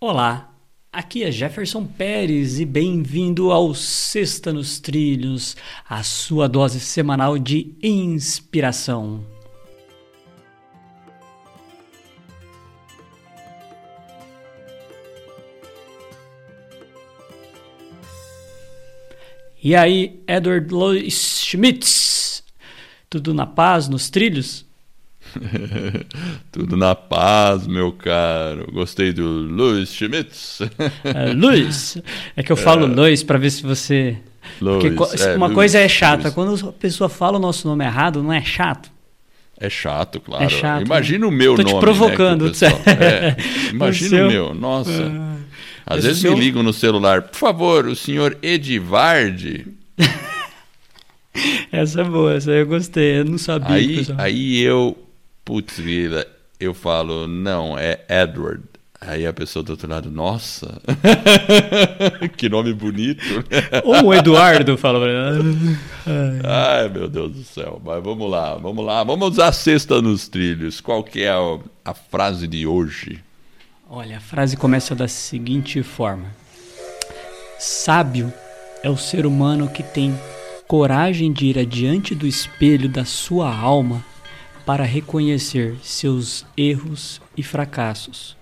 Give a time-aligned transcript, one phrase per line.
[0.00, 0.54] Olá,
[0.92, 5.56] aqui é Jefferson Pérez e bem-vindo ao Sexta nos Trilhos,
[5.88, 9.26] a sua dose semanal de inspiração.
[19.60, 22.44] E aí, Edward Louis Schmitz,
[23.10, 24.67] tudo na paz nos trilhos?
[26.52, 28.70] Tudo na paz, meu caro.
[28.72, 30.60] Gostei do Luiz Schmitz.
[30.60, 30.68] Uh,
[31.36, 31.98] Luiz.
[32.36, 32.88] É que eu falo é.
[32.88, 34.16] Luiz para ver se você.
[34.60, 36.24] Luiz, Porque é, uma Luiz, coisa é chata.
[36.24, 36.34] Luiz.
[36.34, 38.90] Quando a pessoa fala o nosso nome errado, não é chato?
[39.60, 40.44] É chato, claro.
[40.44, 40.86] É chato.
[40.86, 41.74] Imagina o meu Tô nome.
[41.74, 42.44] Tô te provocando.
[42.46, 42.52] Né,
[42.86, 43.36] é,
[43.70, 44.54] imagina o, o, meu.
[44.54, 44.90] Nossa.
[44.90, 45.38] Uh,
[45.84, 46.32] Às vezes seu...
[46.34, 47.22] me ligam no celular.
[47.22, 49.66] Por favor, o senhor Edivarde.
[51.72, 53.20] essa é boa, essa eu gostei.
[53.20, 53.74] Eu não sabia.
[53.74, 54.96] Aí, aí eu
[55.48, 55.80] putz,
[56.60, 58.62] eu falo, não, é Edward.
[59.00, 60.82] Aí a pessoa do outro lado, nossa,
[62.36, 63.22] que nome bonito.
[63.82, 64.98] Ou o Eduardo fala
[66.04, 66.40] Ai.
[66.44, 67.80] Ai, meu Deus do céu.
[67.82, 69.02] Mas vamos lá, vamos lá.
[69.04, 70.82] Vamos usar a cesta nos trilhos.
[70.82, 73.20] Qual que é a, a frase de hoje?
[73.88, 76.26] Olha, a frase começa da seguinte forma.
[77.58, 78.30] Sábio
[78.82, 80.18] é o ser humano que tem
[80.66, 84.04] coragem de ir adiante do espelho da sua alma
[84.68, 88.36] para reconhecer seus erros e fracassos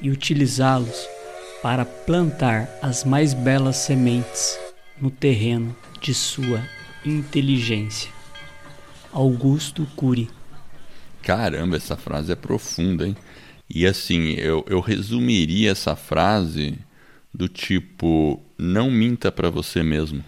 [0.00, 1.06] e utilizá-los
[1.62, 4.58] para plantar as mais belas sementes
[5.00, 6.60] no terreno de sua
[7.06, 8.10] inteligência.
[9.12, 10.28] Augusto Cury.
[11.22, 13.16] Caramba, essa frase é profunda, hein?
[13.70, 16.76] E assim, eu, eu resumiria essa frase
[17.32, 20.24] do tipo: não minta para você mesmo.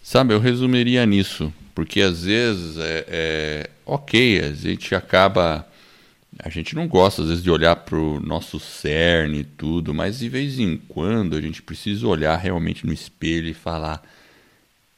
[0.00, 1.52] Sabe, eu resumiria nisso.
[1.74, 5.66] Porque às vezes é, é ok, a gente acaba.
[6.38, 10.20] A gente não gosta às vezes de olhar para o nosso cerne e tudo, mas
[10.20, 14.00] de vez em quando a gente precisa olhar realmente no espelho e falar: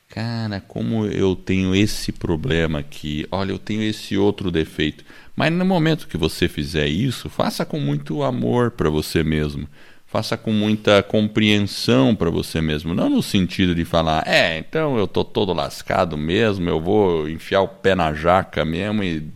[0.08, 5.04] cara, como eu tenho esse problema aqui, olha, eu tenho esse outro defeito.
[5.34, 9.66] Mas no momento que você fizer isso, faça com muito amor para você mesmo
[10.12, 15.08] faça com muita compreensão para você mesmo, não no sentido de falar, é, então eu
[15.08, 19.26] tô todo lascado mesmo, eu vou enfiar o pé na jaca mesmo e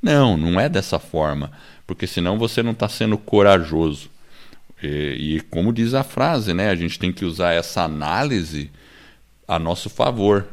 [0.00, 1.50] não, não é dessa forma,
[1.88, 4.08] porque senão você não está sendo corajoso.
[4.80, 8.70] E, e, como diz a frase, né, a gente tem que usar essa análise
[9.46, 10.46] a nosso favor.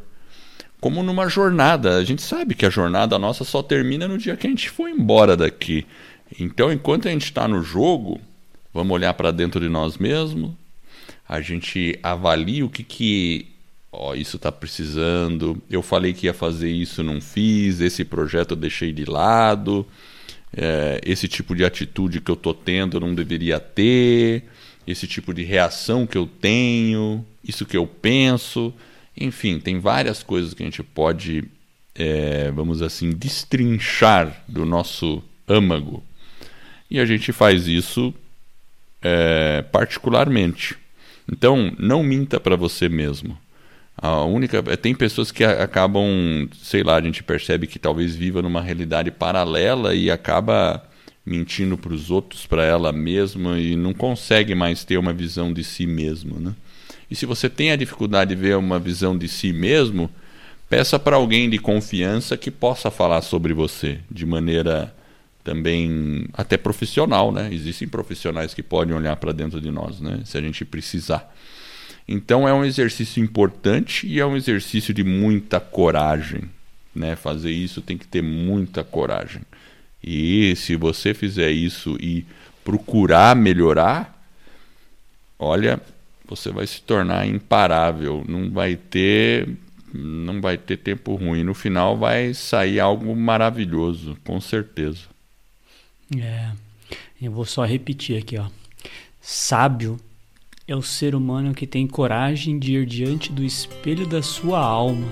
[0.81, 4.47] Como numa jornada, a gente sabe que a jornada nossa só termina no dia que
[4.47, 5.86] a gente for embora daqui.
[6.40, 8.20] Então, enquanto a gente está no jogo,
[8.78, 10.52] Vamos olhar para dentro de nós mesmos.
[11.28, 13.48] A gente avalia o que que
[13.92, 15.60] ó, isso está precisando.
[15.68, 17.82] Eu falei que ia fazer isso, não fiz.
[17.82, 19.84] Esse projeto eu deixei de lado.
[20.56, 24.44] É, esse tipo de atitude que eu estou tendo eu não deveria ter.
[24.86, 28.72] Esse tipo de reação que eu tenho, isso que eu penso.
[29.20, 31.46] Enfim, tem várias coisas que a gente pode,
[31.96, 36.04] é, vamos assim, destrinchar do nosso âmago.
[36.92, 38.14] E a gente faz isso
[39.02, 40.75] é, particularmente.
[41.31, 43.38] Então, não minta para você mesmo.
[43.97, 48.41] A única é, tem pessoas que acabam, sei lá, a gente percebe que talvez viva
[48.41, 50.84] numa realidade paralela e acaba
[51.25, 55.64] mentindo para os outros, para ela mesma e não consegue mais ter uma visão de
[55.64, 56.56] si mesmo, né?
[57.09, 60.09] E se você tem a dificuldade de ver uma visão de si mesmo,
[60.69, 64.94] peça para alguém de confiança que possa falar sobre você de maneira
[65.47, 67.47] também até profissional, né?
[67.53, 70.19] Existem profissionais que podem olhar para dentro de nós, né?
[70.25, 71.34] Se a gente precisar.
[72.06, 76.41] Então é um exercício importante e é um exercício de muita coragem,
[76.94, 77.16] né?
[77.16, 79.41] Fazer isso tem que ter muita coragem.
[80.03, 82.25] E se você fizer isso e
[82.62, 84.22] procurar melhorar,
[85.40, 85.79] olha,
[86.28, 89.47] você vai se tornar imparável, não vai ter
[89.94, 91.41] não vai ter tempo ruim.
[91.41, 95.16] No final vai sair algo maravilhoso, com certeza.
[96.16, 96.51] É,
[97.22, 98.47] eu vou só repetir aqui, ó.
[99.20, 99.99] Sábio
[100.67, 105.08] é o ser humano que tem coragem de ir diante do espelho da sua alma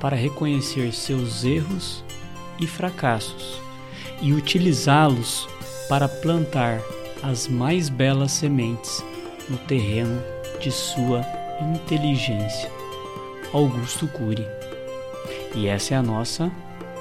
[0.00, 2.04] para reconhecer seus erros
[2.60, 3.60] e fracassos
[4.20, 5.48] e utilizá-los
[5.88, 6.80] para plantar
[7.22, 9.02] as mais belas sementes
[9.48, 10.22] no terreno
[10.60, 11.24] de sua
[11.74, 12.70] inteligência.
[13.52, 14.46] Augusto Cury.
[15.54, 16.52] E essa é a nossa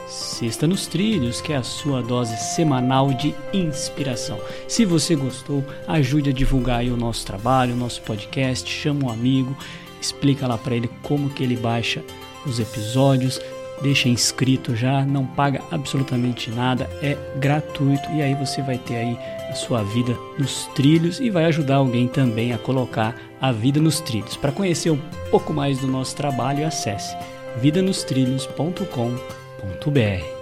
[0.07, 4.39] Sexta nos Trilhos, que é a sua dose semanal de inspiração.
[4.67, 9.55] Se você gostou, ajude a divulgar o nosso trabalho, o nosso podcast, chama um amigo,
[10.01, 12.01] explica lá para ele como que ele baixa
[12.45, 13.41] os episódios,
[13.81, 19.17] deixa inscrito já, não paga absolutamente nada, é gratuito e aí você vai ter aí
[19.49, 23.99] a sua vida nos trilhos e vai ajudar alguém também a colocar a vida nos
[23.99, 24.37] trilhos.
[24.37, 24.99] Para conhecer um
[25.29, 27.15] pouco mais do nosso trabalho, acesse
[27.61, 29.46] vidanostrilhos.com.br.
[29.63, 30.36] .br